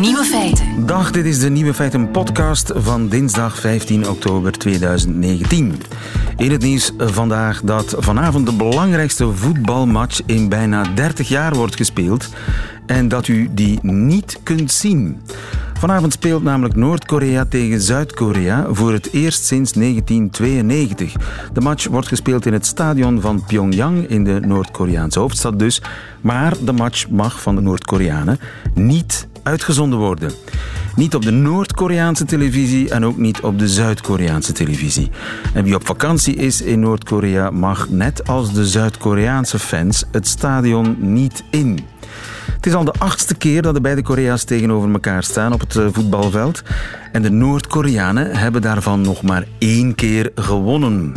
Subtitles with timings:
[0.00, 0.86] Nieuwe feiten.
[0.86, 5.74] Dag, dit is de Nieuwe Feiten podcast van dinsdag 15 oktober 2019.
[6.36, 12.28] In het nieuws vandaag dat vanavond de belangrijkste voetbalmatch in bijna 30 jaar wordt gespeeld
[12.86, 15.20] en dat u die niet kunt zien.
[15.78, 21.12] Vanavond speelt namelijk Noord-Korea tegen Zuid-Korea voor het eerst sinds 1992.
[21.52, 25.82] De match wordt gespeeld in het stadion van Pyongyang in de Noord-Koreaanse hoofdstad dus.
[26.20, 28.38] Maar de match mag van de Noord-Koreanen
[28.74, 30.32] niet uitgezonden worden.
[30.96, 35.10] Niet op de Noord-Koreaanse televisie en ook niet op de Zuid-Koreaanse televisie.
[35.54, 40.96] En wie op vakantie is in Noord-Korea mag net als de Zuid-Koreaanse fans het stadion
[40.98, 41.78] niet in.
[42.56, 45.76] Het is al de achtste keer dat de beide Korea's tegenover elkaar staan op het
[45.76, 46.62] eh, voetbalveld.
[47.12, 51.12] En de Noord-Koreanen hebben daarvan nog maar één keer gewonnen.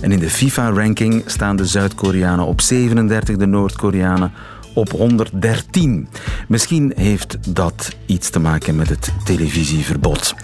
[0.00, 4.32] En in de FIFA-ranking staan de Zuid-Koreanen op 37, de Noord-Koreanen
[4.78, 6.08] op 113.
[6.48, 10.34] Misschien heeft dat iets te maken met het televisieverbod.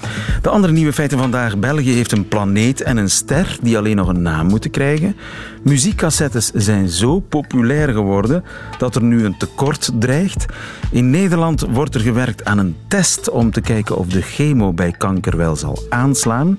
[0.43, 1.59] De andere nieuwe feiten vandaag.
[1.59, 5.17] België heeft een planeet en een ster die alleen nog een naam moeten krijgen.
[5.63, 8.45] Muziekcassettes zijn zo populair geworden
[8.79, 10.47] dat er nu een tekort dreigt.
[10.91, 14.91] In Nederland wordt er gewerkt aan een test om te kijken of de chemo bij
[14.91, 16.59] kanker wel zal aanslaan.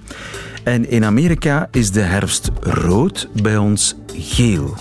[0.63, 4.75] En in Amerika is de herfst rood, bij ons geel.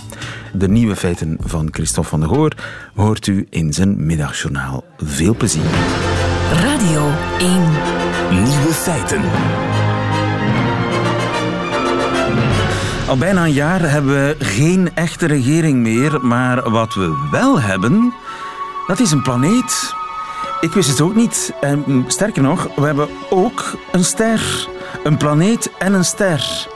[0.57, 2.51] De nieuwe feiten van Christophe van der Goor
[2.93, 4.83] hoort u in zijn middagjournaal.
[4.97, 5.63] Veel plezier.
[6.51, 7.61] Radio 1.
[8.31, 9.21] Nieuwe feiten.
[13.07, 18.13] Al bijna een jaar hebben we geen echte regering meer, maar wat we wel hebben,
[18.87, 19.93] dat is een planeet.
[20.61, 21.53] Ik wist het ook niet.
[21.61, 24.67] En sterker nog, we hebben ook een ster.
[25.03, 26.67] Een planeet en een ster.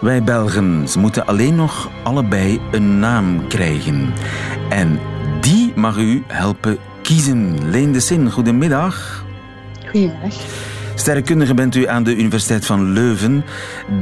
[0.00, 4.12] Wij Belgen, ze moeten alleen nog allebei een naam krijgen.
[4.68, 4.98] En
[5.40, 7.70] die mag u helpen kiezen.
[7.70, 9.24] Leen de Sin, goedemiddag.
[9.84, 10.34] Goedemiddag.
[10.94, 13.44] Sterrenkundige bent u aan de Universiteit van Leuven.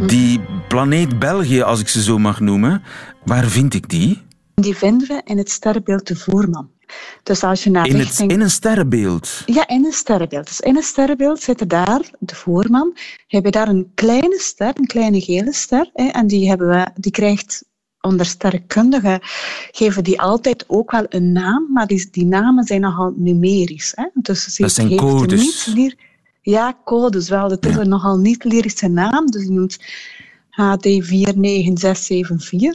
[0.06, 2.82] Die planeet België, als ik ze zo mag noemen,
[3.24, 4.22] waar vind ik die?
[4.54, 6.70] Die vinden we in het sterrenbeeld de Voerman.
[7.22, 8.30] Dus als je naar In, richting...
[8.30, 9.42] in een sterrenbeeld.
[9.46, 10.46] Ja, in een sterrenbeeld.
[10.46, 12.96] Dus in een sterrenbeeld zit er daar, de Voerman,
[13.26, 15.90] heb je daar een kleine ster, een kleine gele ster.
[15.92, 17.64] Hè, en die, hebben we, die krijgt
[18.00, 19.18] onder sterrenkundigen,
[19.70, 23.92] geven die altijd ook wel een naam, maar die, die namen zijn nogal numerisch.
[23.94, 24.08] Hè.
[24.14, 25.66] Dus ze Dat zijn codes.
[25.74, 25.96] niet
[26.40, 27.50] ja, codes wel.
[27.50, 27.80] Het is Ja.
[27.80, 29.78] een nogal niet lyrische naam, dus die noemt
[30.60, 30.64] HD49674.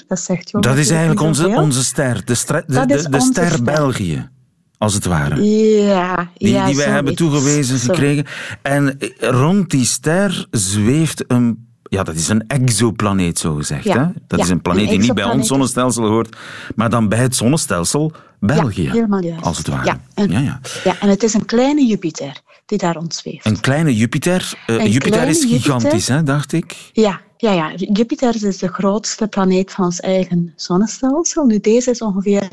[0.07, 2.21] Dat zegt je Dat is eigenlijk onze, onze ster.
[2.25, 3.63] De, stre- de, de, ster ster.
[3.63, 4.29] België,
[4.77, 5.43] als het ware.
[5.43, 7.93] Ja, Die, ja, die wij hebben toegewezen zo.
[7.93, 8.25] gekregen.
[8.61, 11.67] En rond die ster zweeft een.
[11.83, 13.83] Ja, dat is een exoplaneet, zo gezegd.
[13.83, 14.05] Ja, Hè?
[14.27, 16.35] Dat ja, is een planeet een die niet bij ons zonnestelsel hoort,
[16.75, 18.83] maar dan bij het zonnestelsel België.
[18.83, 19.43] Ja, helemaal juist.
[19.43, 19.85] Als het ware.
[19.85, 20.59] Ja, en, ja, ja.
[20.83, 23.45] ja, en het is een kleine Jupiter die daar rondzweeft.
[23.45, 24.53] Een kleine Jupiter.
[24.67, 26.15] Eh, Een Jupiter kleine is gigantisch, Jupiter.
[26.15, 26.75] hè, dacht ik.
[26.93, 31.45] Ja, ja, ja, Jupiter is de grootste planeet van ons eigen zonnestelsel.
[31.45, 32.47] Nu, deze is ongeveer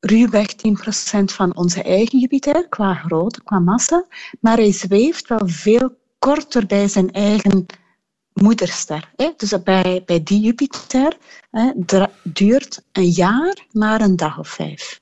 [0.00, 4.04] ruwweg 10% van onze eigen Jupiter, qua grootte, qua massa.
[4.40, 7.66] Maar hij zweeft wel veel korter bij zijn eigen
[8.32, 9.10] moederster.
[9.16, 9.30] Hè?
[9.36, 11.16] Dus bij, bij die Jupiter
[11.50, 11.70] hè,
[12.22, 15.00] duurt een jaar maar een dag of vijf.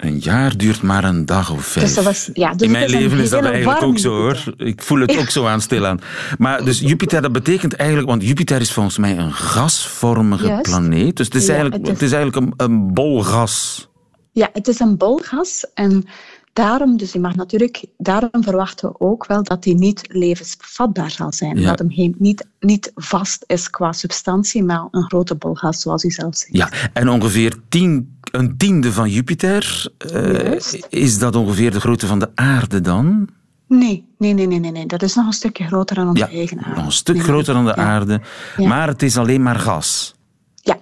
[0.00, 1.86] Een jaar duurt maar een dag of vijf.
[1.86, 4.44] Dus dat was- ja, dus In mijn leven is dat eigenlijk ook zo, hoor.
[4.56, 6.00] Ik voel het ook zo aan stilaan.
[6.38, 8.08] Maar dus Jupiter, dat betekent eigenlijk...
[8.08, 10.62] Want Jupiter is volgens mij een gasvormige Juist.
[10.62, 11.16] planeet.
[11.16, 13.88] Dus het is Ja, eigenlijk, het het is- eigenlijk een, een bol gas.
[14.32, 16.04] Ja, het is een bolgas en
[16.52, 21.32] daarom, dus je mag natuurlijk, daarom verwachten we ook wel dat hij niet levensvatbaar zal
[21.32, 21.60] zijn.
[21.60, 21.68] Ja.
[21.68, 26.36] Dat hem niet, niet vast is qua substantie, maar een grote bolgas, zoals u zelf
[26.36, 26.56] zegt.
[26.56, 29.92] Ja, en ongeveer tien, een tiende van Jupiter...
[29.98, 30.58] eh,
[30.88, 33.28] is dat ongeveer de grootte van de aarde dan?
[33.68, 34.86] Nee, nee, nee, nee, nee.
[34.86, 36.74] Dat is nog een stukje groter dan onze Ja, eigen aarde.
[36.76, 37.82] nog een stuk Nee, groter dan de ja.
[37.82, 38.20] aarde.
[38.56, 38.68] Ja.
[38.68, 40.14] Maar het is alleen maar gas.
[40.54, 40.78] Ja,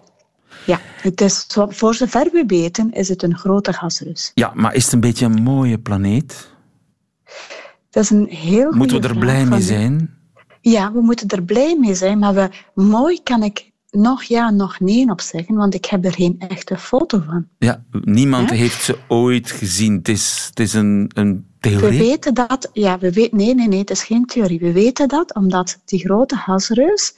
[0.66, 0.80] ja.
[1.00, 4.30] Het is, voor zover we weten, is het een grote gasreus.
[4.34, 6.50] Ja, maar is het een beetje een mooie planeet?
[7.90, 10.16] Dat is een heel Moeten we er blij mee zijn?
[10.60, 14.80] Ja, we moeten er blij mee zijn, maar we, mooi kan ik nog ja, nog
[14.80, 17.48] nee op zeggen, want ik heb er geen echte foto van.
[17.58, 19.94] Ja, niemand heeft ze ooit gezien.
[19.94, 21.98] Het is, het is een, een We theorie.
[21.98, 24.58] weten dat, ja, we weten, nee, nee, nee, het is geen theorie.
[24.58, 27.14] We weten dat omdat die grote gasreus,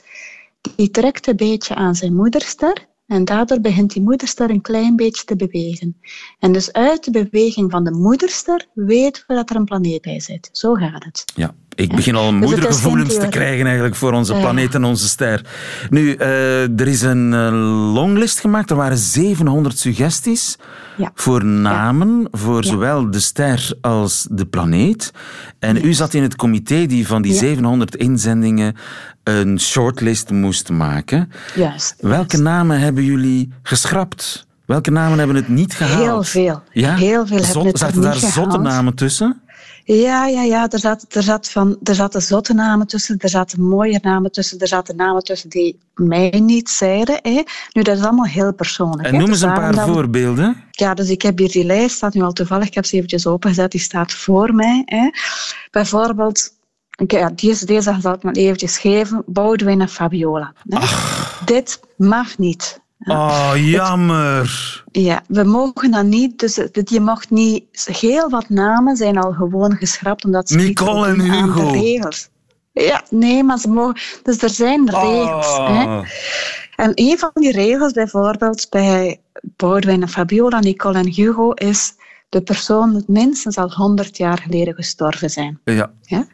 [0.75, 2.89] die trekt een beetje aan zijn moederster.
[3.07, 5.97] En daardoor begint die moederster een klein beetje te bewegen.
[6.39, 10.19] En dus uit de beweging van de moederster weten we dat er een planeet bij
[10.19, 10.49] zit.
[10.51, 11.23] Zo gaat het.
[11.35, 15.45] Ja, ik begin al dus moedergevoelens te krijgen eigenlijk voor onze planeet en onze ster.
[15.89, 18.69] Nu, uh, er is een uh, longlist gemaakt.
[18.69, 20.57] Er waren 700 suggesties
[20.97, 21.11] ja.
[21.15, 25.11] voor namen voor zowel de ster als de planeet.
[25.59, 28.75] En u zat in het comité die van die 700 inzendingen
[29.23, 31.31] een shortlist moest maken.
[31.55, 31.95] Juist.
[31.99, 34.45] Welke namen hebben jullie geschrapt?
[34.65, 36.03] Welke namen hebben het niet gehaald?
[36.03, 36.63] Heel veel.
[36.71, 36.95] Ja?
[36.95, 39.40] Heel veel Zot, hebben het Zaten daar zotte namen tussen?
[39.83, 40.69] Ja, ja, ja.
[40.69, 44.59] Er, zat, er, zat van, er zaten zotte namen tussen, er zaten mooie namen tussen,
[44.59, 47.19] er zaten namen tussen die mij niet zeiden.
[47.21, 47.43] Hè.
[47.71, 49.07] Nu, dat is allemaal heel persoonlijk.
[49.07, 50.63] En noem eens een paar voorbeelden.
[50.71, 53.27] Ja, dus ik heb hier die lijst, staat nu al toevallig, ik heb ze eventjes
[53.27, 54.81] opengezet, die staat voor mij.
[54.85, 55.09] Hè.
[55.71, 56.59] Bijvoorbeeld
[57.07, 59.23] ja, deze, deze zal ik maar eventjes geven.
[59.25, 60.53] Boudewijn en Fabiola.
[61.45, 62.80] Dit mag niet.
[63.05, 64.83] Oh, jammer.
[64.91, 66.39] Ja, we mogen dat niet.
[66.39, 67.63] Dus je mocht niet...
[67.99, 71.71] Heel wat namen zijn al gewoon geschrapt omdat ze Nicole en Hugo.
[71.71, 72.29] de regels.
[72.71, 74.01] Ja, nee, maar ze mogen...
[74.23, 75.57] Dus er zijn regels.
[75.57, 76.01] Hè?
[76.75, 81.93] En een van die regels, bijvoorbeeld bij Boudewijn en Fabiola, Nicole en Hugo, is
[82.29, 85.59] de persoon moet minstens al 100 jaar geleden gestorven zijn.
[85.63, 85.91] Ja.
[86.01, 86.27] ja?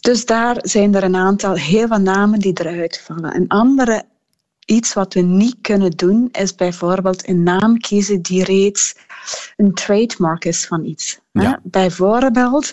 [0.00, 3.36] Dus daar zijn er een aantal, heel wat namen die eruit vallen.
[3.36, 4.04] Een andere
[4.66, 8.94] iets wat we niet kunnen doen, is bijvoorbeeld een naam kiezen die reeds
[9.56, 11.20] een trademark is van iets.
[11.32, 11.60] Ja.
[11.62, 12.72] Bijvoorbeeld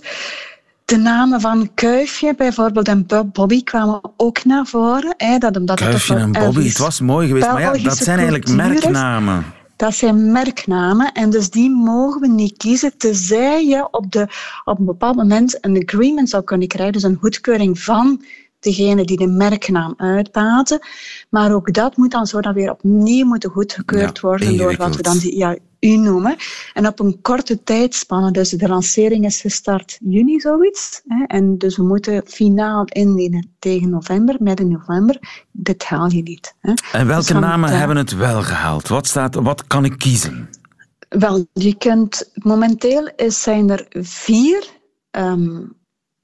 [0.85, 5.13] de namen van Kuifje bijvoorbeeld en Bobby kwamen ook naar voren.
[5.17, 8.49] Hè, dat omdat Kuifje en Bobby, het was mooi geweest, maar ja, dat zijn eigenlijk
[8.49, 9.45] merknamen.
[9.75, 14.27] Dat zijn merknamen en dus die mogen we niet kiezen, tenzij je op, de,
[14.63, 18.23] op een bepaald moment een agreement zou kunnen krijgen, dus een goedkeuring van
[18.59, 20.79] degene die de merknaam uitbaten.
[21.29, 25.01] Maar ook dat moet dan zo dan weer opnieuw moeten goedgekeurd worden door wat we
[25.01, 26.35] dan die, ja, u noemen.
[26.73, 31.01] En op een korte tijdspanne, dus de lancering is gestart juni zoiets.
[31.07, 35.43] Hè, en dus we moeten finaal indienen tegen november, midden november.
[35.51, 36.55] Dit haal je niet.
[36.59, 36.73] Hè.
[36.91, 38.87] En welke dus namen hebben het wel gehaald?
[38.87, 40.49] Wat, staat, wat kan ik kiezen?
[41.09, 44.67] Wel, je kunt, momenteel is, zijn er vier
[45.11, 45.77] um,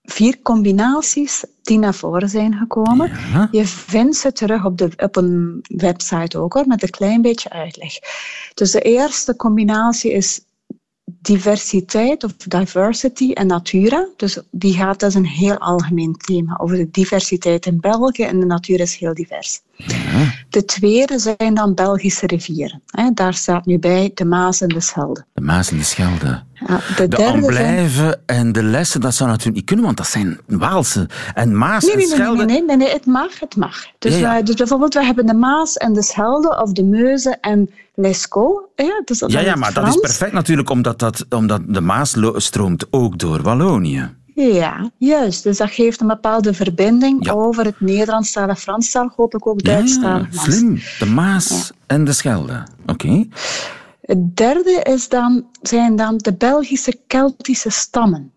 [0.06, 3.12] vier combinaties die naar voren zijn gekomen.
[3.52, 7.50] Je vindt ze terug op, de, op een website ook hoor, met een klein beetje
[7.50, 7.94] uitleg.
[8.54, 10.42] Dus de eerste combinatie is
[11.26, 14.08] diversiteit of diversity en natura.
[14.16, 18.40] Dus die gaat, dat is een heel algemeen thema over de diversiteit in België en
[18.40, 19.62] de natuur is heel divers.
[20.50, 22.82] De tweede zijn dan Belgische rivieren.
[23.14, 25.26] Daar staat nu bij de Maas en de Schelde.
[25.34, 26.44] De Maas en de Schelde.
[26.54, 30.40] Ja, de, de Amblijven en de Lessen, dat zou natuurlijk niet kunnen, want dat zijn
[30.48, 31.10] Waalse.
[31.34, 32.46] En Maas nee, nee, en Schelde...
[32.46, 33.86] Nee, nee, nee, het mag, het mag.
[34.00, 37.70] Dus, ja, dus bijvoorbeeld, we hebben de Maas en de Schelde, of de Meuze en
[37.96, 38.64] Lescaut.
[38.76, 42.88] Ja, dus ja, ja maar dat is perfect natuurlijk, omdat, dat, omdat de Maas stroomt
[42.90, 44.16] ook door Wallonië.
[44.36, 45.44] Ja, juist.
[45.44, 50.28] Dus dat geeft een bepaalde verbinding over het Nederlandstalig, Franstalig, hopelijk ook Duitsstalig.
[50.32, 50.80] Ja, slim.
[51.00, 52.64] De Maas en de Schelde.
[52.86, 53.28] Oké.
[54.02, 58.32] Het derde is dan, zijn dan de Belgische Keltische stammen.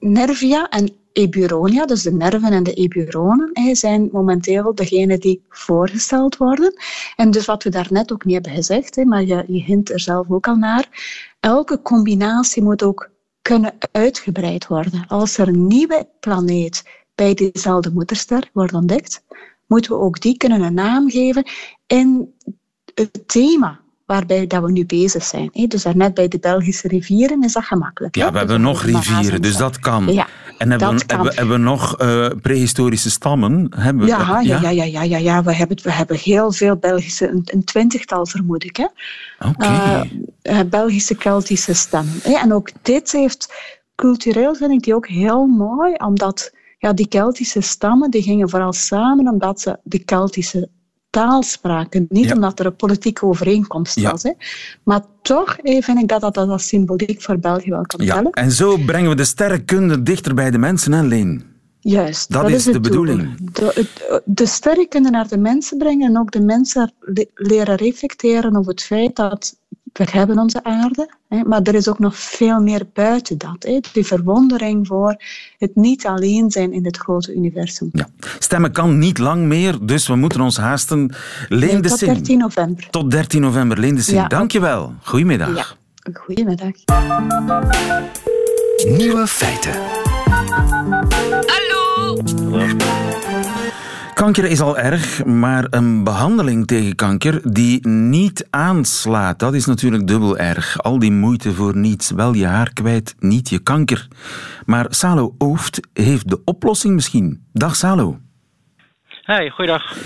[0.00, 6.74] Nervia en Eburonia, dus de nerven en de eburonen, zijn momenteel degene die voorgesteld worden.
[7.16, 10.30] En dus wat we daarnet ook niet hebben gezegd, maar je, je hint er zelf
[10.30, 10.88] ook al naar,
[11.40, 13.10] elke combinatie moet ook
[13.42, 15.04] kunnen uitgebreid worden.
[15.08, 16.82] Als er een nieuwe planeet
[17.14, 19.22] bij dezelfde moederster wordt ontdekt,
[19.66, 21.46] moeten we ook die kunnen een naam geven
[21.86, 22.34] in
[22.94, 25.50] het thema waarbij dat we nu bezig zijn.
[25.52, 28.16] Dus daarnet bij de Belgische rivieren is dat gemakkelijk.
[28.16, 30.12] Ja, we hebben nog rivieren, dus dat kan.
[30.12, 30.26] Ja,
[30.58, 33.66] en hebben, we, hebben, hebben we nog uh, prehistorische stammen?
[33.76, 36.76] Hebben we, ja, ja, ja, ja, ja, ja, ja, We, hebben, we hebben heel veel
[36.76, 38.76] Belgische, een, een twintigtal vermoed ik.
[38.76, 38.86] Hè.
[39.48, 40.10] Okay.
[40.42, 42.22] Uh, Belgische Keltische stammen.
[42.22, 43.54] En ook dit heeft,
[43.94, 48.72] cultureel vind ik die ook heel mooi, omdat ja, die Keltische stammen die gingen vooral
[48.72, 50.68] samen omdat ze de Keltische
[51.16, 52.06] taal spraken.
[52.08, 54.22] Niet omdat er een politieke overeenkomst was.
[54.22, 54.32] Hè.
[54.82, 58.22] Maar toch eh, vind ik dat dat, dat als symboliek voor België wel kan ja.
[58.30, 61.44] En zo brengen we de sterrenkunde dichter bij de mensen, hè, Leen?
[61.80, 62.32] Juist.
[62.32, 63.50] Dat, is, de bedoeling.
[63.52, 63.86] De,
[64.24, 66.92] de sterrenkunde naar de mensen brengen en ook de mensen
[67.34, 69.56] leren reflecteren over het feit dat
[69.96, 73.56] we hebben onze aarde, hè, maar er is ook nog veel meer buiten dat.
[73.58, 73.80] Hè.
[73.92, 75.16] Die verwondering voor
[75.58, 77.88] het niet alleen zijn in het grote universum.
[77.92, 78.08] Ja.
[78.38, 81.14] Stemmen kan niet lang meer, dus we moeten ons haasten.
[81.48, 82.90] Leen de Tot 13 november.
[82.90, 83.78] Tot 13 november.
[83.78, 84.94] Leen de ja, dankjewel.
[85.02, 85.76] Goedemiddag.
[85.96, 86.72] Ja, goedemiddag.
[88.86, 89.72] Nieuwe feiten.
[91.46, 93.05] Hallo.
[94.16, 100.06] Kanker is al erg, maar een behandeling tegen kanker die niet aanslaat, dat is natuurlijk
[100.06, 100.82] dubbel erg.
[100.82, 104.08] Al die moeite voor niets, wel je haar kwijt, niet je kanker.
[104.64, 107.46] Maar Salo Ooft heeft de oplossing misschien.
[107.52, 108.18] Dag Salo.
[109.06, 109.96] Hey, goeiedag.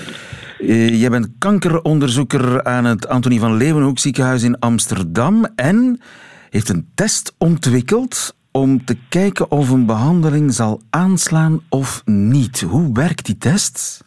[0.58, 6.00] Uh, jij bent kankeronderzoeker aan het Antonie van Leeuwenhoek ziekenhuis in Amsterdam en
[6.48, 12.60] heeft een test ontwikkeld om te kijken of een behandeling zal aanslaan of niet.
[12.60, 14.04] Hoe werkt die test?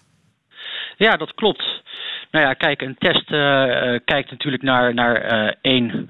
[0.98, 1.82] Ja, dat klopt.
[2.32, 6.10] Nou ja, kijk, een test uh, kijkt natuurlijk naar, naar uh, één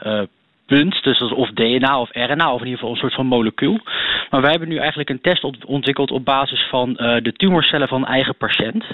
[0.65, 1.03] punt.
[1.03, 3.79] Dus of DNA of RNA, of in ieder geval een soort van molecuul.
[4.29, 8.35] Maar wij hebben nu eigenlijk een test ontwikkeld op basis van de tumorcellen van eigen
[8.35, 8.85] patiënt.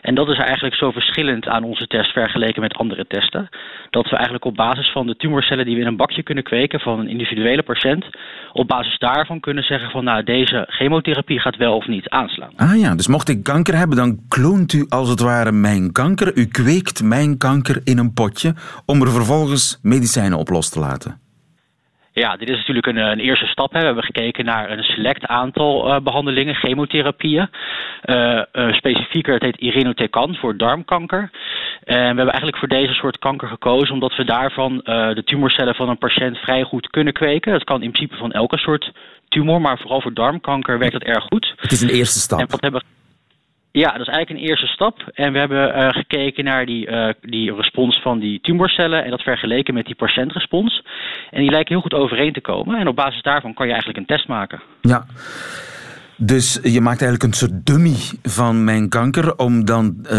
[0.00, 3.48] En dat is eigenlijk zo verschillend aan onze test vergeleken met andere testen.
[3.90, 6.80] Dat we eigenlijk op basis van de tumorcellen die we in een bakje kunnen kweken
[6.80, 8.04] van een individuele patiënt,
[8.54, 12.52] op basis daarvan kunnen zeggen van nou deze chemotherapie gaat wel of niet aanslaan.
[12.56, 16.36] Ah ja, dus mocht ik kanker hebben, dan kloont u als het ware mijn kanker.
[16.36, 18.54] U kweekt mijn kanker in een potje
[18.86, 21.23] om er vervolgens medicijnen op los te laten.
[22.14, 23.72] Ja, dit is natuurlijk een, een eerste stap.
[23.72, 23.78] Hè.
[23.78, 27.48] We hebben gekeken naar een select aantal uh, behandelingen, chemotherapieën.
[28.04, 31.30] Uh, uh, specifieker, het heet irinotecan voor darmkanker.
[31.84, 35.88] En we hebben eigenlijk voor deze soort kanker gekozen omdat we daarvan de tumorcellen van
[35.88, 37.52] een patiënt vrij goed kunnen kweken.
[37.52, 38.92] Dat kan in principe van elke soort
[39.28, 41.52] tumor, maar vooral voor darmkanker werkt dat erg goed.
[41.56, 42.38] Het is een eerste stap.
[42.38, 42.82] En wat hebben
[43.82, 45.02] ja, dat is eigenlijk een eerste stap.
[45.14, 49.22] En we hebben uh, gekeken naar die, uh, die respons van die tumorcellen en dat
[49.22, 50.84] vergeleken met die patiëntrespons.
[51.30, 52.78] En die lijken heel goed overeen te komen.
[52.78, 54.60] En op basis daarvan kan je eigenlijk een test maken.
[54.80, 55.06] Ja.
[56.16, 60.10] Dus je maakt eigenlijk een soort dummy van mijn kanker om dan uh,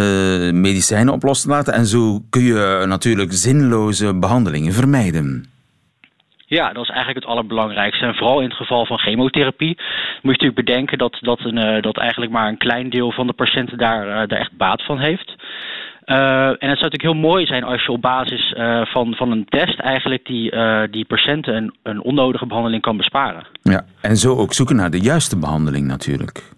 [0.52, 1.74] medicijnen op los te laten.
[1.74, 5.55] En zo kun je natuurlijk zinloze behandelingen vermijden.
[6.48, 8.06] Ja, dat is eigenlijk het allerbelangrijkste.
[8.06, 9.76] En vooral in het geval van chemotherapie
[10.22, 13.28] moet je natuurlijk bedenken dat, dat, een, uh, dat eigenlijk maar een klein deel van
[13.28, 15.36] de patiënten daar, uh, daar echt baat van heeft.
[16.06, 19.46] Uh, en het zou natuurlijk heel mooi zijn als je op basis van, van een
[19.46, 20.52] test eigenlijk die,
[20.90, 23.48] die patiënten een, een onnodige behandeling kan besparen.
[23.62, 26.55] Ja, en zo ook zoeken naar de juiste behandeling natuurlijk.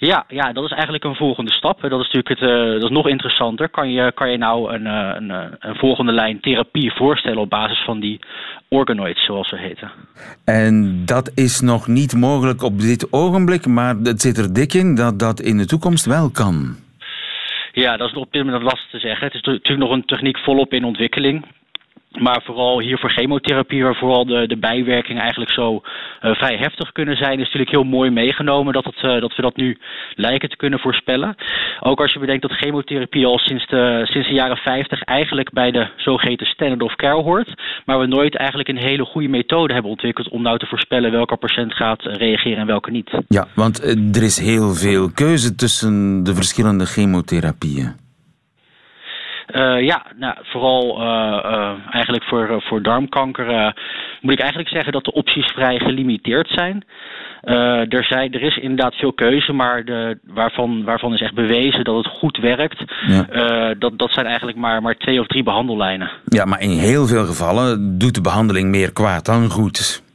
[0.00, 1.80] Ja, ja, dat is eigenlijk een volgende stap.
[1.80, 3.68] Dat is natuurlijk het, uh, dat is nog interessanter.
[3.68, 7.84] Kan je, kan je nou een, uh, een, een volgende lijn therapie voorstellen op basis
[7.84, 8.20] van die
[8.68, 9.90] organoids, zoals ze heten?
[10.44, 14.94] En dat is nog niet mogelijk op dit ogenblik, maar het zit er dik in
[14.94, 16.76] dat dat in de toekomst wel kan.
[17.72, 19.26] Ja, dat is op dit moment lastig te zeggen.
[19.26, 21.44] Het is natuurlijk nog een techniek volop in ontwikkeling.
[22.10, 25.80] Maar vooral hier voor chemotherapie, waar vooral de, de bijwerkingen eigenlijk zo uh,
[26.34, 29.56] vrij heftig kunnen zijn, is natuurlijk heel mooi meegenomen dat, het, uh, dat we dat
[29.56, 29.78] nu
[30.14, 31.34] lijken te kunnen voorspellen.
[31.80, 35.70] Ook als je bedenkt dat chemotherapie al sinds de, sinds de jaren 50 eigenlijk bij
[35.70, 37.54] de zogeheten standard of care hoort.
[37.84, 41.36] Maar we nooit eigenlijk een hele goede methode hebben ontwikkeld om nou te voorspellen welke
[41.36, 43.10] patiënt gaat reageren en welke niet.
[43.28, 43.82] Ja, want
[44.16, 48.07] er is heel veel keuze tussen de verschillende chemotherapieën.
[49.54, 51.06] Uh, ja, nou, vooral uh,
[51.44, 53.74] uh, eigenlijk voor, voor darmkanker
[54.20, 56.84] moet ik eigenlijk zeggen dat de opties vrij gelimiteerd zijn.
[57.88, 61.96] er, zijn er is inderdaad veel keuze, maar de, waarvan, waarvan is echt bewezen dat
[61.96, 62.84] het goed werkt.
[63.06, 63.74] Ja.
[63.78, 66.10] dat, dat zijn eigenlijk maar, maar twee of drie behandellijnen.
[66.24, 70.06] Ja, maar in heel veel gevallen doet de behandeling meer kwaad dan goed.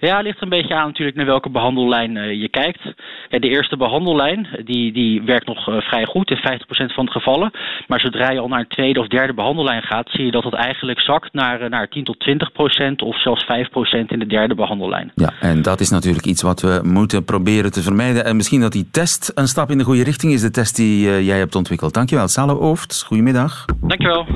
[0.00, 2.82] Ja, ligt er een beetje aan natuurlijk naar welke behandellijn uh, je kijkt.
[3.28, 7.50] De eerste behandellijn die, die werkt nog uh, vrij goed in 50% van de gevallen.
[7.86, 10.54] Maar zodra je al naar een tweede of derde behandellijn gaat, zie je dat het
[10.54, 15.12] eigenlijk zakt naar, uh, naar 10 tot 20% of zelfs 5% in de derde behandellijn.
[15.14, 18.24] Ja, en dat is natuurlijk iets wat we moeten proberen te vermijden.
[18.24, 21.24] En misschien dat die test een stap in de goede richting is, de test die
[21.24, 21.94] jij hebt ontwikkeld.
[21.94, 23.02] Dankjewel, Salo Ooft.
[23.06, 23.64] Goedemiddag.
[23.80, 24.26] Dankjewel.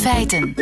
[0.00, 0.54] Feiten.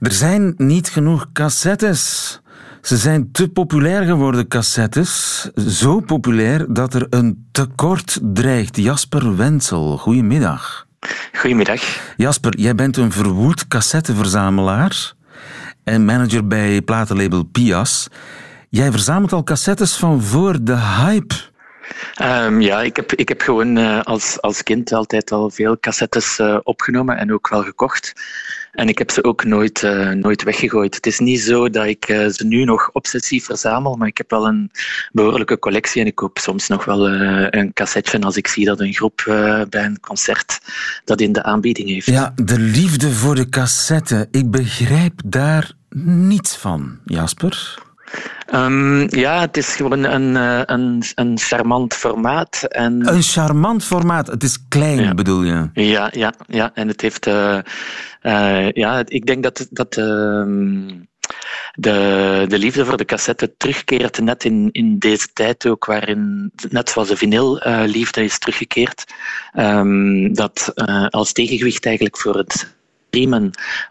[0.00, 2.40] Er zijn niet genoeg cassettes.
[2.82, 5.40] Ze zijn te populair geworden, cassettes.
[5.54, 8.76] Zo populair dat er een tekort dreigt.
[8.76, 10.86] Jasper Wensel, goedemiddag.
[11.32, 11.80] Goedemiddag.
[12.16, 15.12] Jasper, jij bent een verwoed cassetteverzamelaar
[15.84, 18.08] en manager bij platenlabel Pias.
[18.68, 21.52] Jij verzamelt al cassettes van voor de hype.
[22.22, 26.38] Um, ja, ik heb, ik heb gewoon uh, als, als kind altijd al veel cassettes
[26.38, 28.12] uh, opgenomen en ook wel gekocht.
[28.72, 30.94] En ik heb ze ook nooit, uh, nooit weggegooid.
[30.94, 34.46] Het is niet zo dat ik ze nu nog obsessief verzamel, maar ik heb wel
[34.46, 34.70] een
[35.12, 38.92] behoorlijke collectie en ik koop soms nog wel een cassetje als ik zie dat een
[38.92, 39.22] groep
[39.68, 40.60] bij een concert
[41.04, 42.06] dat in de aanbieding heeft.
[42.06, 44.28] Ja, de liefde voor de cassette.
[44.30, 45.72] Ik begrijp daar
[46.04, 47.82] niets van, Jasper.
[48.54, 52.62] Um, ja, het is gewoon een, eh, een, een charmant formaat.
[52.62, 53.14] En...
[53.14, 54.26] Een charmant formaat.
[54.26, 55.68] Het is klein, bedoel je?
[55.72, 56.70] Ja, ja, ja.
[56.74, 57.26] En het heeft...
[57.26, 57.58] Uh,
[58.22, 59.66] uh, ja, ik denk dat...
[59.70, 60.44] dat uh,
[61.74, 66.90] de, de liefde voor de cassette terugkeert net in, in deze tijd ook, waarin, net
[66.90, 69.04] zoals de vinylliefde uh, is teruggekeerd,
[69.58, 70.72] um, dat
[71.10, 72.76] als tegengewicht eigenlijk voor het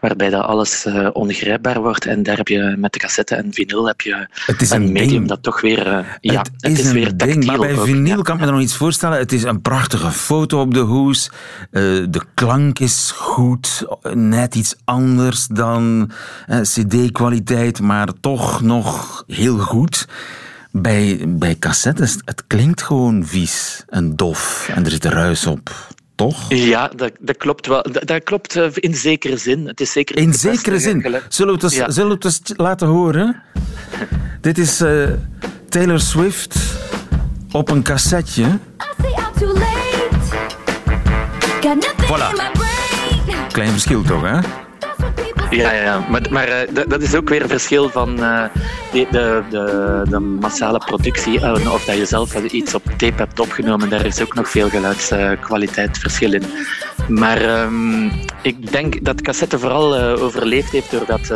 [0.00, 2.06] waarbij dat alles uh, ongrijpbaar wordt.
[2.06, 4.92] En daar heb je met de cassette en vinyl heb je het is een, een
[4.92, 5.28] medium ding.
[5.28, 5.86] dat toch weer...
[5.86, 7.44] Uh, ja, het, het is, een weer ding.
[7.44, 8.22] Maar bij ook, vinyl ja.
[8.22, 9.18] kan ik me er nog iets voorstellen.
[9.18, 11.30] Het is een prachtige foto op de hoes.
[11.70, 13.86] Uh, de klank is goed.
[14.14, 16.10] Net iets anders dan
[16.62, 20.06] cd-kwaliteit, maar toch nog heel goed.
[20.76, 24.68] Bij, bij cassettes, het klinkt gewoon vies en dof.
[24.74, 25.93] En er zit ruis op.
[26.14, 26.44] Toch?
[26.48, 27.82] Ja, dat, dat klopt wel.
[27.82, 29.66] Dat, dat, klopt in zekere zin.
[29.66, 31.00] Het is zeker in zekere zin.
[31.28, 31.90] Zullen we, het eens, ja.
[31.90, 33.42] zullen we het eens laten horen?
[34.40, 35.08] Dit is uh,
[35.68, 36.56] Taylor Swift
[37.52, 38.58] op een cassetje.
[42.06, 42.52] Voilà.
[43.52, 44.63] Klein verschil toch, hè?
[45.56, 48.44] Ja, ja, maar, maar uh, dat, is ook weer een verschil van uh,
[48.92, 51.40] de, de, de, de, massale productie.
[51.40, 54.68] Uh, of dat je zelf iets op tape hebt opgenomen, daar is ook nog veel
[54.68, 56.42] geluidskwaliteitsverschil in.
[57.08, 58.10] Maar um,
[58.42, 61.32] ik denk dat cassette vooral overleefd heeft doordat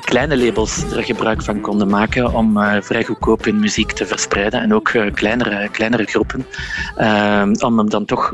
[0.00, 4.60] kleine labels er gebruik van konden maken om vrij goedkoop hun muziek te verspreiden.
[4.60, 6.46] En ook kleinere, kleinere groepen.
[7.60, 8.32] om hem dan toch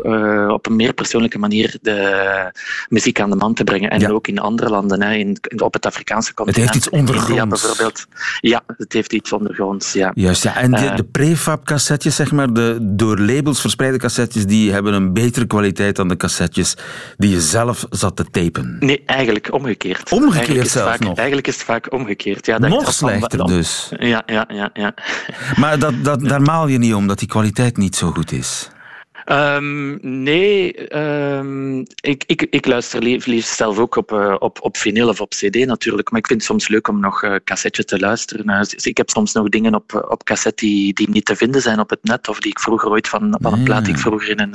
[0.49, 2.51] op een meer persoonlijke manier de
[2.89, 3.91] muziek aan de man te brengen.
[3.91, 4.11] En ja.
[4.11, 6.65] ook in andere landen, hè, in, op het Afrikaanse continent.
[6.65, 7.29] Het heeft iets ondergronds.
[7.29, 8.07] India bijvoorbeeld.
[8.41, 10.11] Ja, het heeft iets ondergronds, ja.
[10.15, 10.57] Juist, ja.
[10.57, 15.13] En de, uh, de prefab-cassettes, zeg maar, de door labels verspreide cassettes, die hebben een
[15.13, 16.77] betere kwaliteit dan de cassettes
[17.17, 18.77] die je zelf zat te tapen.
[18.81, 20.13] Nee, eigenlijk omgekeerd.
[20.13, 21.17] Omgekeerd eigenlijk zelfs vaak, nog?
[21.17, 22.47] Eigenlijk is het vaak omgekeerd.
[22.47, 23.89] Ja, dat nog slechter van, dus.
[23.99, 24.71] Ja, ja, ja.
[24.73, 24.95] ja.
[25.57, 28.71] Maar dat, dat, daar maal je niet om, dat die kwaliteit niet zo goed is.
[29.27, 35.09] Um, nee, um, ik, ik, ik luister liefst, zelf ook op, uh, op, op vinyl
[35.09, 37.99] of op cd natuurlijk, maar ik vind het soms leuk om nog uh, cassetje te
[37.99, 38.51] luisteren.
[38.51, 41.63] Uh, dus ik heb soms nog dingen op, op cassette die, die niet te vinden
[41.63, 44.01] zijn op het net, of die ik vroeger ooit van, van een plaat die ik
[44.01, 44.55] vroeger in een,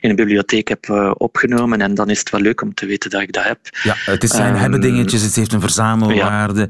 [0.00, 3.20] in een bibliotheek heb opgenomen, en dan is het wel leuk om te weten dat
[3.20, 3.58] ik dat heb.
[3.82, 6.68] Ja, het is zijn um, hebben dingetjes, het heeft een verzamelwaarde,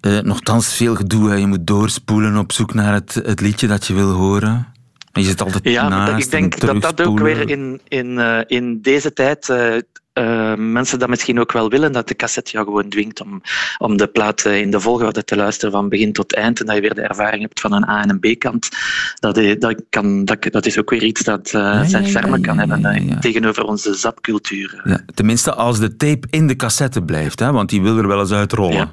[0.00, 0.20] ja.
[0.20, 4.10] nogthans veel gedoe, je moet doorspoelen op zoek naar het, het liedje dat je wil
[4.10, 4.76] horen.
[5.18, 8.80] Je zit altijd ja, naast ik denk dat dat ook weer in, in, uh, in
[8.82, 9.76] deze tijd uh,
[10.14, 13.42] uh, mensen dat misschien ook wel willen, dat de cassette jou gewoon dwingt om,
[13.78, 16.80] om de plaat in de volgorde te luisteren van begin tot eind en dat je
[16.80, 18.68] weer de ervaring hebt van een A- en een B-kant.
[19.14, 22.58] Dat, dat, kan, dat, dat is ook weer iets dat ja, zijn charme ja, kan
[22.58, 24.82] hebben tegenover onze zapcultuur.
[24.84, 28.20] Ja, tenminste, als de tape in de cassette blijft, hè, want die wil er wel
[28.20, 28.90] eens uitrollen.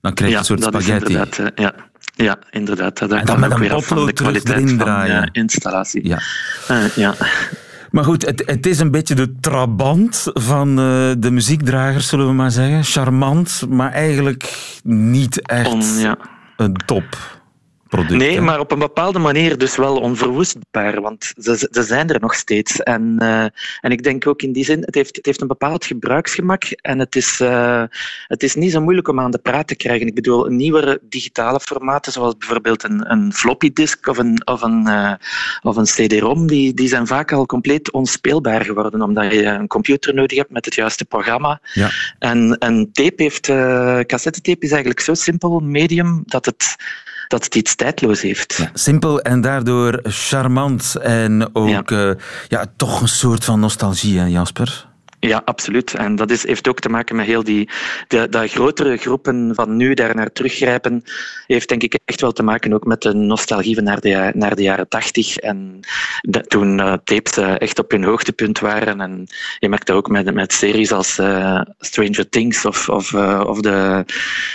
[0.00, 1.12] Dan krijg je een soort spaghetti.
[1.54, 1.74] ja.
[2.24, 2.98] Ja, inderdaad.
[2.98, 5.16] Dat en dan met een potlood erin draaien.
[5.16, 6.08] Van, uh, installatie.
[6.08, 6.18] Ja.
[6.70, 7.14] Uh, ja.
[7.90, 12.32] Maar goed, het, het, is een beetje de trabant van uh, de muziekdragers, zullen we
[12.32, 12.84] maar zeggen.
[12.84, 16.16] Charmant, maar eigenlijk niet echt On, ja.
[16.56, 17.37] een top.
[18.08, 22.34] Nee, maar op een bepaalde manier dus wel onverwoestbaar, want ze, ze zijn er nog
[22.34, 22.82] steeds.
[22.82, 23.42] En, uh,
[23.80, 26.98] en ik denk ook in die zin, het heeft, het heeft een bepaald gebruiksgemak en
[26.98, 27.82] het is, uh,
[28.26, 30.06] het is niet zo moeilijk om aan de praat te krijgen.
[30.06, 34.86] Ik bedoel, nieuwere digitale formaten, zoals bijvoorbeeld een, een floppy disk of een, of een,
[34.86, 35.12] uh,
[35.62, 40.14] of een CD-ROM, die, die zijn vaak al compleet onspeelbaar geworden, omdat je een computer
[40.14, 41.60] nodig hebt met het juiste programma.
[41.72, 41.90] Ja.
[42.18, 43.46] En een tape heeft,
[44.06, 46.76] cassettetape is eigenlijk zo simpel medium dat het
[47.28, 48.54] dat het iets tijdloos heeft.
[48.56, 52.06] Ja, simpel en daardoor charmant en ook ja.
[52.08, 52.14] Uh,
[52.48, 54.87] ja, toch een soort van nostalgie, hè, Jasper?
[55.20, 55.94] Ja, absoluut.
[55.94, 57.68] En dat is, heeft ook te maken met heel die,
[58.08, 61.02] de, grotere groepen van nu daar naar teruggrijpen.
[61.46, 64.62] Heeft denk ik echt wel te maken ook met de nostalgie naar de, naar de
[64.62, 65.36] jaren tachtig.
[65.36, 65.80] En
[66.46, 69.00] toen uh, tapes uh, echt op hun hoogtepunt waren.
[69.00, 69.26] En
[69.58, 74.04] je merkt dat ook met, met series als uh, Stranger Things of, of, of de,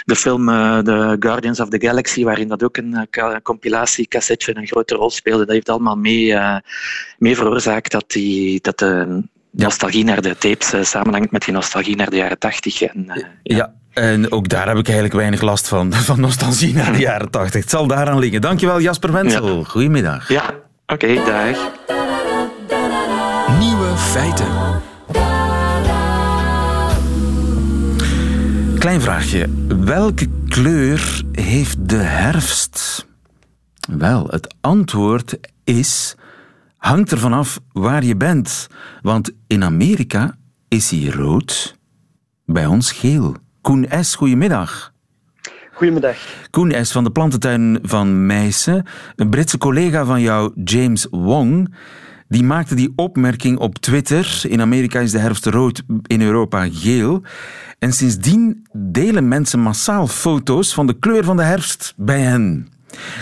[0.06, 0.45] de film
[0.84, 3.08] The Guardians of the Galaxy, waarin dat ook een
[3.43, 5.45] compilatiecassetje een grote rol speelde.
[5.45, 6.38] Dat heeft allemaal mee,
[7.17, 9.21] mee veroorzaakt dat, die, dat de
[9.62, 12.82] nostalgie naar de tapes uh, samenhangt met die nostalgie naar de jaren tachtig.
[12.82, 13.56] En, uh, ja.
[13.56, 13.74] ja.
[13.94, 17.62] En ook daar heb ik eigenlijk weinig last van, van nostalgie naar de jaren tachtig.
[17.62, 18.42] Het zal daaraan liggen.
[18.42, 19.58] Dankjewel Jasper Wensel.
[19.58, 19.63] Ja.
[19.63, 20.30] Goedemiddag.
[20.30, 20.44] Ja,
[20.88, 21.72] oké, okay, dag.
[23.60, 24.82] Nieuwe feiten.
[28.80, 29.50] Klein vraagje.
[29.68, 33.06] Welke kleur heeft de herfst?
[33.89, 36.16] Wel, het antwoord is
[36.84, 38.67] hangt er vanaf waar je bent.
[39.02, 40.36] Want in Amerika
[40.67, 41.78] is hij rood,
[42.46, 43.36] bij ons geel.
[43.62, 44.93] Koen S., goedemiddag.
[45.74, 46.17] Goedemiddag.
[46.50, 48.86] Koen is van de plantentuin van Meissen.
[49.15, 51.74] Een Britse collega van jou, James Wong,
[52.28, 54.41] die maakte die opmerking op Twitter.
[54.48, 57.22] In Amerika is de herfst rood, in Europa geel.
[57.80, 62.73] En sindsdien delen mensen massaal foto's van de kleur van de herfst bij hen.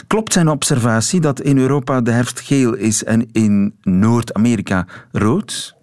[0.07, 5.79] Klopt zijn observatie dat in Europa de herfst geel is en in Noord-Amerika rood?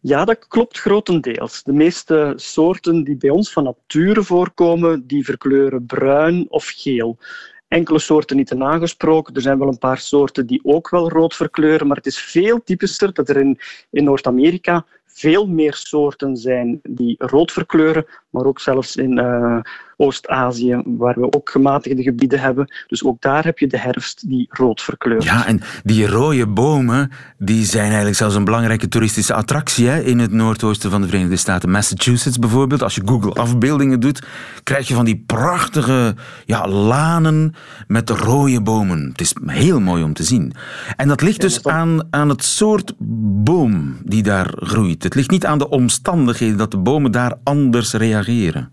[0.00, 1.62] Ja, dat klopt grotendeels.
[1.62, 7.18] De meeste soorten die bij ons van nature voorkomen, die verkleuren bruin of geel.
[7.68, 9.34] Enkele soorten niet te nagesproken.
[9.34, 12.62] Er zijn wel een paar soorten die ook wel rood verkleuren, maar het is veel
[12.62, 13.58] typischer dat er in,
[13.90, 19.60] Noord-Amerika veel meer soorten zijn die rood verkleuren, maar ook zelfs in uh,
[20.02, 22.74] Oost-Azië, waar we ook gematigde gebieden hebben.
[22.86, 25.24] Dus ook daar heb je de herfst die rood verkleurt.
[25.24, 30.18] Ja, en die rode bomen die zijn eigenlijk zelfs een belangrijke toeristische attractie hè, in
[30.18, 31.70] het noordoosten van de Verenigde Staten.
[31.70, 34.26] Massachusetts bijvoorbeeld, als je Google afbeeldingen doet,
[34.62, 37.54] krijg je van die prachtige ja, lanen
[37.86, 39.08] met rode bomen.
[39.08, 40.52] Het is heel mooi om te zien.
[40.96, 42.92] En dat ligt dus aan, aan het soort
[43.44, 45.02] boom die daar groeit.
[45.02, 48.70] Het ligt niet aan de omstandigheden dat de bomen daar anders reageren.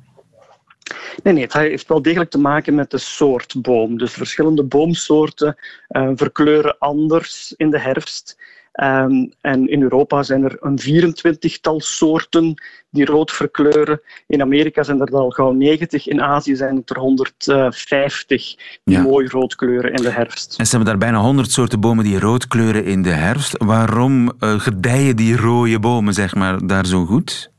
[1.23, 3.97] Nee, nee, het heeft wel degelijk te maken met de soort boom.
[3.97, 5.55] Dus verschillende boomsoorten
[5.89, 8.37] uh, verkleuren anders in de herfst.
[8.73, 14.01] Um, en in Europa zijn er een 24-tal soorten die rood verkleuren.
[14.27, 16.07] In Amerika zijn er al gauw 90.
[16.07, 19.01] In Azië zijn het er 150 die ja.
[19.01, 20.59] mooi rood kleuren in de herfst.
[20.59, 23.57] En ze hebben daar bijna 100 soorten bomen die rood kleuren in de herfst.
[23.57, 27.51] Waarom uh, gedijen die rode bomen zeg maar, daar zo goed?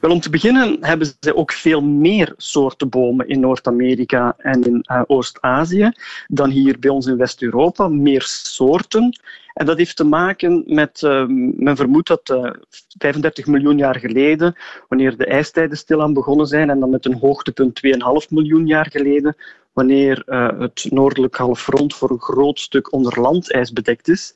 [0.00, 4.84] Wel, om te beginnen hebben ze ook veel meer soorten bomen in Noord-Amerika en in
[4.90, 5.92] uh, Oost-Azië
[6.28, 7.88] dan hier bij ons in West-Europa.
[7.88, 9.20] Meer soorten.
[9.54, 11.24] En dat heeft te maken met, uh,
[11.56, 12.54] men vermoedt dat uh, eh,
[12.98, 14.54] 35 miljoen jaar geleden,
[14.88, 19.36] wanneer de ijstijden stilaan begonnen zijn, en dan met een hoogtepunt 2,5 miljoen jaar geleden,
[19.72, 20.22] wanneer
[20.58, 24.32] het noordelijk halfrond voor een groot stuk onder landijs bedekt is,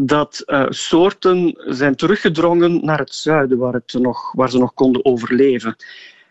[0.00, 5.04] dat uh, soorten zijn teruggedrongen naar het zuiden, waar, het nog, waar ze nog konden
[5.04, 5.76] overleven.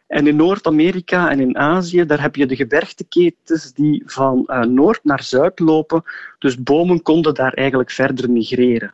[0.08, 5.00] En in Noord-Amerika en in Azië, daar heb je de gebergteketens die van uh, noord
[5.04, 6.04] naar zuid lopen.
[6.40, 8.94] Dus bomen konden daar eigenlijk verder migreren.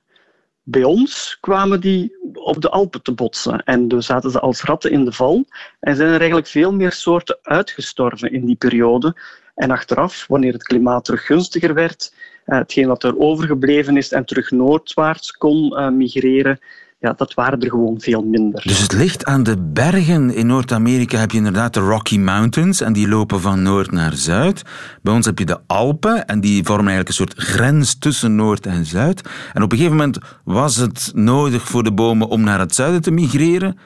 [0.63, 4.91] Bij ons kwamen die op de Alpen te botsen en dus zaten ze als ratten
[4.91, 5.45] in de val
[5.79, 9.15] en zijn er eigenlijk veel meer soorten uitgestorven in die periode.
[9.55, 12.13] En achteraf, wanneer het klimaat terug gunstiger werd,
[12.45, 16.59] hetgeen wat er overgebleven is en terug noordwaarts kon uh, migreren,
[17.03, 18.61] ja, dat waren er gewoon veel minder.
[18.61, 20.35] Dus het ligt aan de bergen.
[20.35, 24.61] In Noord-Amerika heb je inderdaad de Rocky Mountains en die lopen van noord naar zuid.
[25.01, 28.65] Bij ons heb je de Alpen en die vormen eigenlijk een soort grens tussen noord
[28.65, 29.21] en zuid.
[29.53, 33.01] En op een gegeven moment was het nodig voor de bomen om naar het zuiden
[33.01, 33.77] te migreren.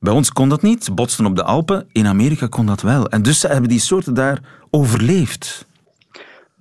[0.00, 1.86] Bij ons kon dat niet, botsten op de Alpen.
[1.92, 3.08] In Amerika kon dat wel.
[3.08, 4.40] En dus hebben die soorten daar
[4.70, 5.66] overleefd.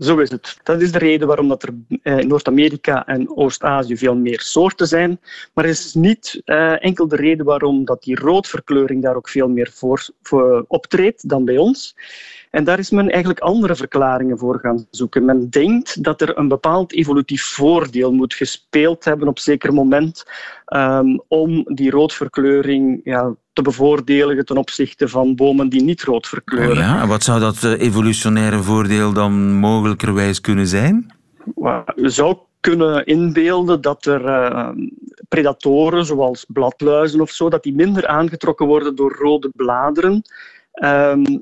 [0.03, 0.57] Zo is het.
[0.63, 4.87] Dat is de reden waarom dat er eh, in Noord-Amerika en Oost-Azië veel meer soorten
[4.87, 5.19] zijn.
[5.53, 9.49] Maar het is niet uh, enkel de reden waarom dat die roodverkleuring daar ook veel
[9.49, 11.95] meer voor, voor optreedt dan bij ons.
[12.53, 15.25] En daar is men eigenlijk andere verklaringen voor gaan zoeken.
[15.25, 20.25] Men denkt dat er een bepaald evolutief voordeel moet gespeeld hebben op een zeker moment
[20.67, 26.71] um, om die roodverkleuring ja, te bevoordelen ten opzichte van bomen die niet rood verkleuren.
[26.71, 31.13] Oh ja, wat zou dat eh, evolutionaire voordeel dan mogelijkerwijs kunnen zijn?
[31.95, 34.69] Je zou kunnen inbeelden dat er uh,
[35.27, 40.21] predatoren, zoals bladluizen of zo, dat die minder aangetrokken worden door rode bladeren.
[40.83, 41.41] Um,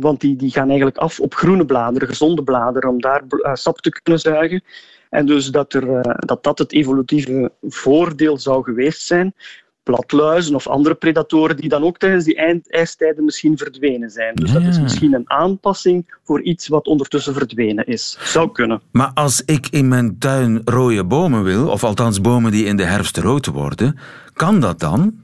[0.00, 3.80] want die, die gaan eigenlijk af op groene bladeren, gezonde bladeren, om daar uh, sap
[3.80, 4.62] te kunnen zuigen.
[5.10, 9.34] En dus dat, er, uh, dat dat het evolutieve voordeel zou geweest zijn.
[9.82, 14.34] Bladluizen of andere predatoren die dan ook tijdens die ijstijden misschien verdwenen zijn.
[14.34, 18.18] Dus dat is misschien een aanpassing voor iets wat ondertussen verdwenen is.
[18.20, 18.82] Zou kunnen.
[18.92, 22.84] Maar als ik in mijn tuin rode bomen wil, of althans bomen die in de
[22.84, 23.98] herfst rood worden,
[24.32, 25.22] kan dat dan?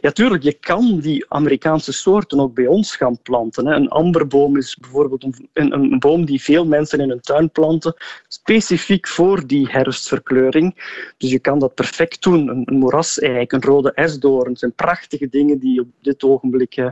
[0.00, 3.66] Ja, tuurlijk, je kan die Amerikaanse soorten ook bij ons gaan planten.
[3.66, 7.94] Een amberboom is bijvoorbeeld een, een, boom die veel mensen in hun tuin planten,
[8.28, 10.74] specifiek voor die herfstverkleuring.
[11.18, 12.48] Dus je kan dat perfect doen.
[12.48, 16.88] Een, een moeraseik, een rode esdoorn, zijn prachtige dingen die op dit ogenblik uh,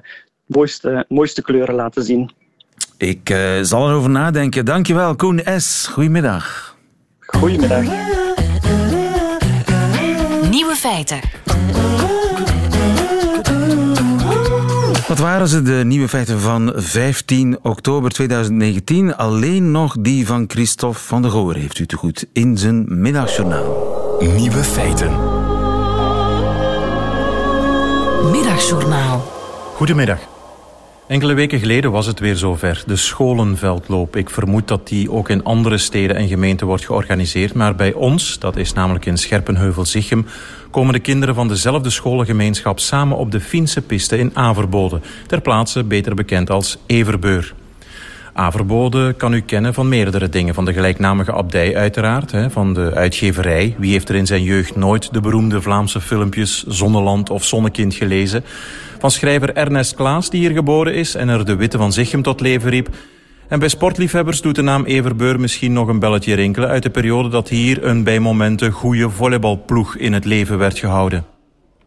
[0.46, 2.30] mooiste, mooiste kleuren laten zien.
[2.96, 4.64] Ik uh, zal erover nadenken.
[4.64, 5.86] Dankjewel, Koen S.
[5.86, 6.76] Goedemiddag.
[7.20, 7.82] Goedemiddag.
[10.50, 11.20] Nieuwe feiten.
[15.12, 19.16] Wat waren ze, de nieuwe feiten van 15 oktober 2019?
[19.16, 24.16] Alleen nog die van Christophe van der Goor heeft u te goed in zijn middagjournaal.
[24.36, 25.10] Nieuwe feiten.
[28.30, 29.32] Middagjournaal.
[29.74, 30.31] Goedemiddag.
[31.12, 32.82] Enkele weken geleden was het weer zover.
[32.86, 34.16] De scholenveldloop.
[34.16, 37.54] Ik vermoed dat die ook in andere steden en gemeenten wordt georganiseerd.
[37.54, 40.26] Maar bij ons, dat is namelijk in Scherpenheuvel-Zichem...
[40.70, 45.00] komen de kinderen van dezelfde scholengemeenschap samen op de Fiense piste in Averbode.
[45.26, 47.54] Ter plaatse beter bekend als Everbeur.
[48.34, 50.54] Averbode kan u kennen van meerdere dingen.
[50.54, 53.74] Van de gelijknamige abdij uiteraard, van de uitgeverij.
[53.78, 58.44] Wie heeft er in zijn jeugd nooit de beroemde Vlaamse filmpjes Zonneland of Zonnekind gelezen?
[59.02, 62.40] Van schrijver Ernest Klaas, die hier geboren is en er de Witte van Zichem tot
[62.40, 62.88] leven riep.
[63.48, 66.68] En bij sportliefhebbers doet de naam Everbeur misschien nog een belletje rinkelen...
[66.68, 71.24] uit de periode dat hier een bij momenten goede volleybalploeg in het leven werd gehouden.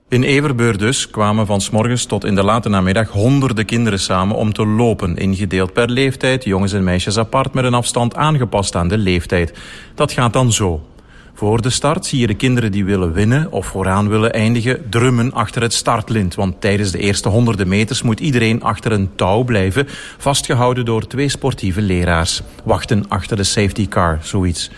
[0.09, 4.53] In Everbeur dus kwamen van morgens tot in de late namiddag honderden kinderen samen om
[4.53, 8.97] te lopen, ingedeeld per leeftijd, jongens en meisjes apart met een afstand aangepast aan de
[8.97, 9.53] leeftijd.
[9.93, 10.81] Dat gaat dan zo.
[11.37, 15.33] Voor de start zie je de kinderen die willen winnen of vooraan willen eindigen drummen
[15.33, 16.35] achter het startlint.
[16.35, 21.29] Want tijdens de eerste honderden meters moet iedereen achter een touw blijven, vastgehouden door twee
[21.29, 22.41] sportieve leraars.
[22.63, 24.71] Wachten achter de safety car, zoiets.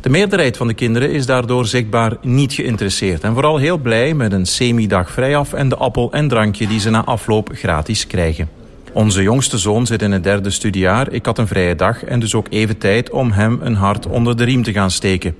[0.00, 4.32] De meerderheid van de kinderen is daardoor zichtbaar niet geïnteresseerd en vooral heel blij met
[4.32, 8.48] een semi-dag vrijaf en de appel en drankje die ze na afloop gratis krijgen.
[8.92, 11.12] Onze jongste zoon zit in het derde studiejaar.
[11.12, 14.36] Ik had een vrije dag en dus ook even tijd om hem een hart onder
[14.36, 15.34] de riem te gaan steken.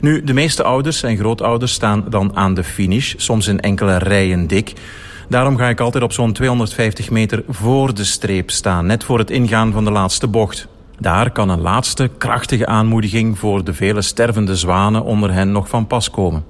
[0.00, 4.46] Nu, de meeste ouders en grootouders staan dan aan de finish, soms in enkele rijen
[4.46, 4.72] dik.
[5.28, 9.30] Daarom ga ik altijd op zo'n 250 meter voor de streep staan, net voor het
[9.30, 10.68] ingaan van de laatste bocht.
[10.98, 15.86] Daar kan een laatste krachtige aanmoediging voor de vele stervende zwanen onder hen nog van
[15.86, 16.44] pas komen.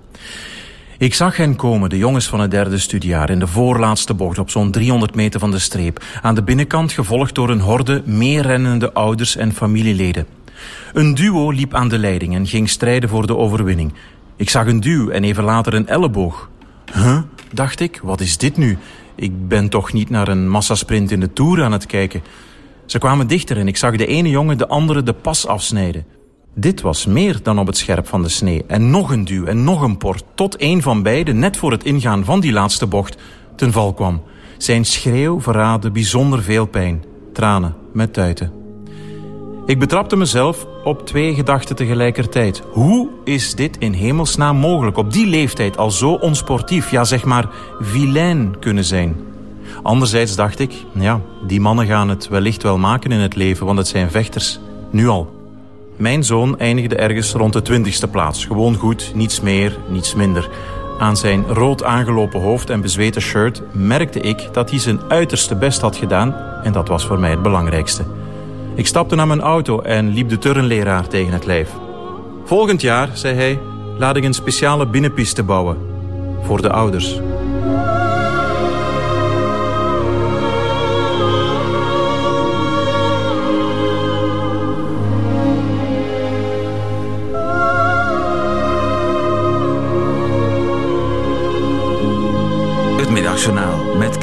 [0.98, 4.50] Ik zag hen komen, de jongens van het derde studiejaar, in de voorlaatste bocht op
[4.50, 6.04] zo'n 300 meter van de streep.
[6.22, 10.26] Aan de binnenkant gevolgd door een horde meerrennende ouders en familieleden.
[10.92, 13.92] Een duo liep aan de leiding en ging strijden voor de overwinning.
[14.36, 16.50] Ik zag een duw en even later een elleboog.
[16.92, 17.18] Huh,
[17.52, 18.78] dacht ik, wat is dit nu?
[19.14, 22.22] Ik ben toch niet naar een massasprint in de Tour aan het kijken.
[22.86, 26.06] Ze kwamen dichter en ik zag de ene jongen de andere de pas afsnijden.
[26.54, 28.64] Dit was meer dan op het scherp van de snee.
[28.66, 31.84] En nog een duw en nog een port, tot een van beiden net voor het
[31.84, 33.16] ingaan van die laatste bocht
[33.56, 34.22] ten val kwam.
[34.58, 37.04] Zijn schreeuw verraadde bijzonder veel pijn.
[37.32, 38.63] Tranen met tuiten.
[39.66, 42.62] Ik betrapte mezelf op twee gedachten tegelijkertijd.
[42.70, 47.48] Hoe is dit in hemelsnaam mogelijk op die leeftijd al zo onsportief, ja zeg maar
[47.80, 49.16] vilain kunnen zijn?
[49.82, 53.78] Anderzijds dacht ik, ja, die mannen gaan het wellicht wel maken in het leven, want
[53.78, 54.60] het zijn vechters.
[54.90, 55.34] Nu al.
[55.96, 58.44] Mijn zoon eindigde ergens rond de twintigste plaats.
[58.44, 60.48] Gewoon goed, niets meer, niets minder.
[60.98, 65.80] Aan zijn rood aangelopen hoofd en bezweten shirt merkte ik dat hij zijn uiterste best
[65.80, 68.04] had gedaan en dat was voor mij het belangrijkste.
[68.74, 71.70] Ik stapte naar mijn auto en liep de turnleraar tegen het lijf.
[72.44, 73.58] Volgend jaar, zei hij,
[73.98, 75.78] laat ik een speciale binnenpiste bouwen.
[76.42, 77.20] Voor de ouders.
[93.14, 93.73] met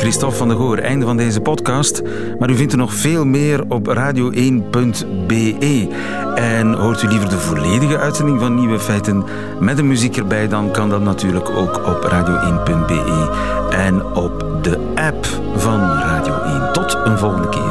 [0.02, 0.78] Christophe van der Goor.
[0.78, 2.02] Einde van deze podcast.
[2.40, 5.88] Maar u vindt er nog veel meer op radio1.be.
[6.36, 9.24] En hoort u liever de volledige uitzending van Nieuwe Feiten
[9.60, 13.30] met de muziek erbij, dan kan dat natuurlijk ook op radio1.be
[13.70, 16.74] en op de app van Radio 1.
[16.74, 17.71] Tot een volgende keer.